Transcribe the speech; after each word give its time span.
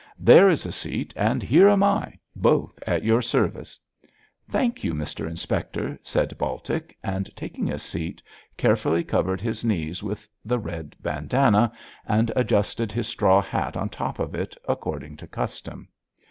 There 0.17 0.49
is 0.49 0.65
a 0.65 0.71
seat, 0.71 1.13
and 1.15 1.43
here 1.43 1.69
am 1.69 1.83
I; 1.83 2.17
both 2.35 2.79
at 2.87 3.03
your 3.03 3.21
service.' 3.21 3.79
'Thank 4.49 4.83
you, 4.83 4.95
Mr 4.95 5.27
Inspector,' 5.29 5.99
said 6.01 6.35
Baltic, 6.39 6.97
and, 7.03 7.29
taking 7.35 7.71
a 7.71 7.77
seat, 7.77 8.23
carefully 8.57 9.03
covered 9.03 9.41
his 9.41 9.63
knees 9.63 10.01
with 10.01 10.27
the 10.43 10.57
red 10.57 10.95
bandanna, 11.03 11.71
and 12.07 12.31
adjusted 12.35 12.91
his 12.91 13.07
straw 13.07 13.43
hat 13.43 13.77
on 13.77 13.89
top 13.89 14.17
of 14.17 14.33
it 14.33 14.57
according 14.67 15.17
to 15.17 15.27
custom. 15.27 15.87